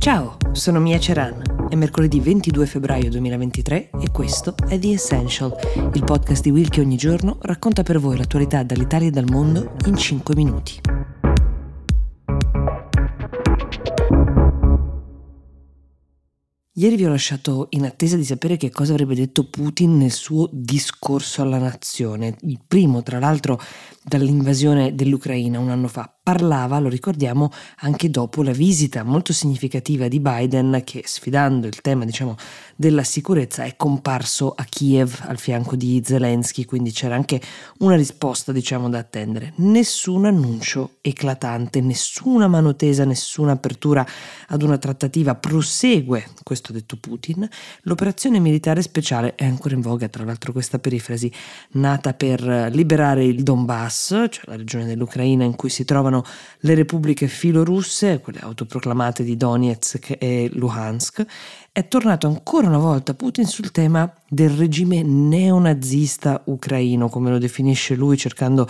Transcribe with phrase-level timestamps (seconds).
[0.00, 1.68] Ciao, sono Mia Ceran.
[1.68, 5.54] È mercoledì 22 febbraio 2023 e questo è The Essential,
[5.92, 9.74] il podcast di Will che ogni giorno racconta per voi l'attualità dall'Italia e dal mondo
[9.84, 10.80] in 5 minuti.
[16.72, 20.48] Ieri vi ho lasciato in attesa di sapere che cosa avrebbe detto Putin nel suo
[20.50, 23.60] discorso alla nazione, il primo tra l'altro
[24.02, 30.20] dall'invasione dell'Ucraina un anno fa parlava, lo ricordiamo, anche dopo la visita molto significativa di
[30.20, 32.36] Biden che sfidando il tema diciamo,
[32.76, 37.40] della sicurezza è comparso a Kiev al fianco di Zelensky, quindi c'era anche
[37.78, 39.54] una risposta diciamo, da attendere.
[39.56, 44.06] Nessun annuncio eclatante, nessuna mano tesa, nessuna apertura
[44.46, 47.46] ad una trattativa prosegue, questo detto Putin.
[47.82, 51.30] L'operazione militare speciale è ancora in voga, tra l'altro questa perifrasi,
[51.72, 56.19] nata per liberare il Donbass, cioè la regione dell'Ucraina in cui si trovano
[56.60, 61.24] le repubbliche filorusse, quelle autoproclamate di Donetsk e Luhansk,
[61.72, 67.94] è tornato ancora una volta Putin sul tema del regime neonazista ucraino, come lo definisce
[67.94, 68.68] lui, cercando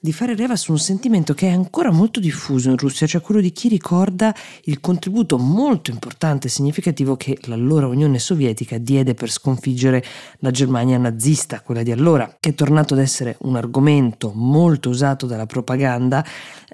[0.00, 3.40] di fare leva su un sentimento che è ancora molto diffuso in Russia, cioè quello
[3.40, 4.32] di chi ricorda
[4.64, 10.04] il contributo molto importante e significativo che l'allora Unione Sovietica diede per sconfiggere
[10.38, 15.26] la Germania nazista, quella di allora, che è tornato ad essere un argomento molto usato
[15.26, 16.24] dalla propaganda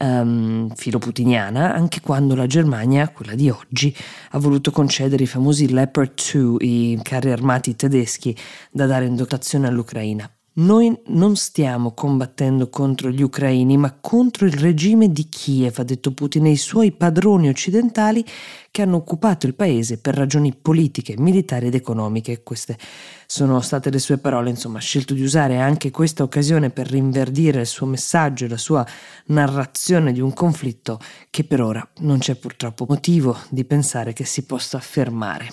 [0.00, 3.94] um, filoputiniana, anche quando la Germania, quella di oggi,
[4.32, 8.36] ha voluto concedere i famosi Leopard 2, i carri armati tedeschi
[8.70, 10.30] da dare in dotazione all'Ucraina.
[10.56, 16.12] Noi non stiamo combattendo contro gli ucraini, ma contro il regime di Kiev, ha detto
[16.12, 18.24] Putin, e i suoi padroni occidentali
[18.70, 22.44] che hanno occupato il paese per ragioni politiche, militari ed economiche.
[22.44, 22.78] Queste
[23.26, 27.62] sono state le sue parole, insomma, ha scelto di usare anche questa occasione per rinverdire
[27.62, 28.86] il suo messaggio e la sua
[29.26, 34.44] narrazione di un conflitto che per ora non c'è purtroppo motivo di pensare che si
[34.44, 35.48] possa fermare.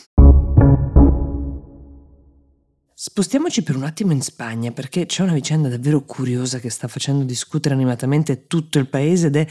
[3.03, 7.23] Spostiamoci per un attimo in Spagna perché c'è una vicenda davvero curiosa che sta facendo
[7.23, 9.47] discutere animatamente tutto il paese ed è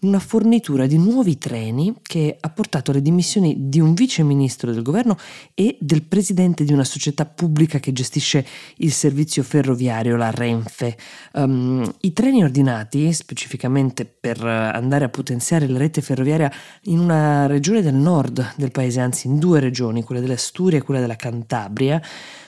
[0.00, 4.82] una fornitura di nuovi treni che ha portato alle dimissioni di un vice ministro del
[4.82, 5.18] governo
[5.52, 8.46] e del presidente di una società pubblica che gestisce
[8.76, 10.96] il servizio ferroviario, la Renfe.
[11.34, 16.50] Um, I treni ordinati, specificamente per andare a potenziare la rete ferroviaria
[16.84, 21.00] in una regione del nord del paese, anzi in due regioni, quella dell'Asturia e quella
[21.00, 22.00] della Cantabria,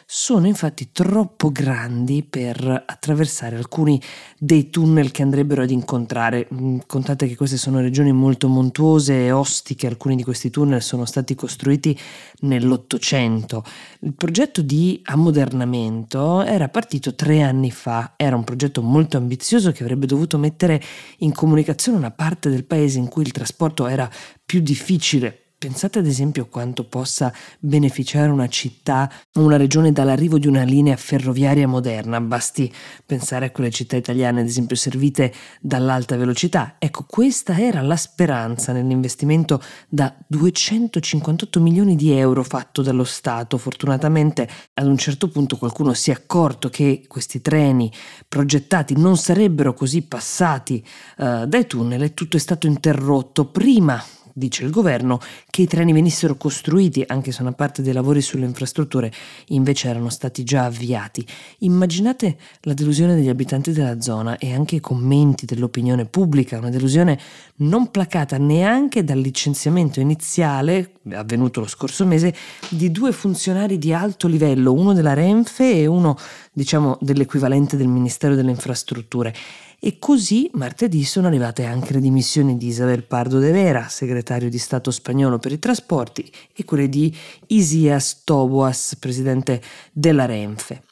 [0.08, 4.00] sono infatti troppo grandi per attraversare alcuni
[4.38, 6.46] dei tunnel che andrebbero ad incontrare.
[6.54, 11.06] Mm, contate che queste sono regioni molto montuose e ostiche, alcuni di questi tunnel sono
[11.06, 11.98] stati costruiti
[12.42, 13.64] nell'Ottocento.
[14.00, 19.82] Il progetto di ammodernamento era partito tre anni fa, era un progetto molto ambizioso che
[19.82, 20.80] avrebbe dovuto mettere
[21.18, 24.08] in comunicazione una parte del paese in cui il trasporto era
[24.44, 30.46] più difficile Pensate ad esempio quanto possa beneficiare una città o una regione dall'arrivo di
[30.46, 32.70] una linea ferroviaria moderna, basti
[33.06, 36.76] pensare a quelle città italiane ad esempio servite dall'alta velocità.
[36.78, 43.56] Ecco, questa era la speranza nell'investimento da 258 milioni di euro fatto dallo Stato.
[43.56, 47.90] Fortunatamente ad un certo punto qualcuno si è accorto che questi treni
[48.28, 50.86] progettati non sarebbero così passati
[51.16, 54.04] uh, dai tunnel e tutto è stato interrotto prima
[54.38, 58.44] dice il governo, che i treni venissero costruiti, anche se una parte dei lavori sulle
[58.44, 59.10] infrastrutture
[59.46, 61.26] invece erano stati già avviati.
[61.60, 67.18] Immaginate la delusione degli abitanti della zona e anche i commenti dell'opinione pubblica, una delusione
[67.56, 72.34] non placata neanche dal licenziamento iniziale, avvenuto lo scorso mese,
[72.68, 76.14] di due funzionari di alto livello, uno della Renfe e uno,
[76.52, 79.34] diciamo, dell'equivalente del Ministero delle Infrastrutture.
[79.78, 84.58] E così martedì sono arrivate anche le dimissioni di Isabel Pardo de Vera, segretario di
[84.58, 87.14] Stato spagnolo per i trasporti, e quelle di
[87.48, 89.60] Isias Toboas, presidente
[89.92, 90.82] della Renfe.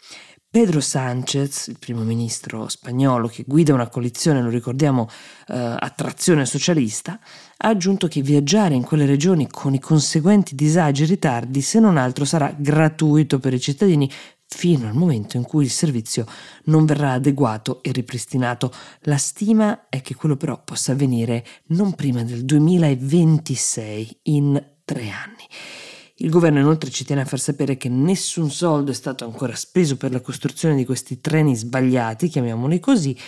[0.54, 5.08] Pedro Sánchez, il primo ministro spagnolo che guida una coalizione, lo ricordiamo,
[5.48, 7.18] eh, a trazione socialista,
[7.56, 11.96] ha aggiunto che viaggiare in quelle regioni con i conseguenti disagi e ritardi, se non
[11.96, 14.08] altro, sarà gratuito per i cittadini
[14.46, 16.26] fino al momento in cui il servizio
[16.64, 18.72] non verrà adeguato e ripristinato.
[19.02, 25.46] La stima è che quello però possa avvenire non prima del 2026, in tre anni.
[26.18, 29.96] Il governo inoltre ci tiene a far sapere che nessun soldo è stato ancora speso
[29.96, 33.18] per la costruzione di questi treni sbagliati, chiamiamoli così,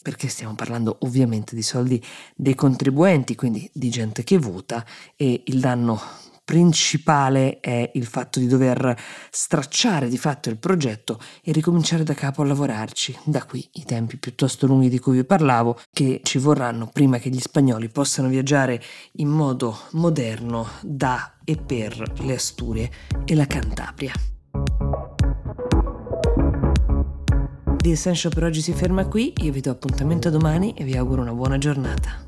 [0.00, 2.00] perché stiamo parlando ovviamente di soldi
[2.36, 4.86] dei contribuenti, quindi di gente che vota
[5.16, 6.00] e il danno
[6.46, 8.96] principale è il fatto di dover
[9.30, 13.18] stracciare di fatto il progetto e ricominciare da capo a lavorarci.
[13.24, 17.30] Da qui i tempi piuttosto lunghi di cui vi parlavo, che ci vorranno prima che
[17.30, 18.80] gli spagnoli possano viaggiare
[19.14, 22.90] in modo moderno da e per le Asturie
[23.24, 24.12] e la Cantabria.
[27.76, 31.22] The Essential per oggi si ferma qui, io vi do appuntamento domani e vi auguro
[31.22, 32.25] una buona giornata.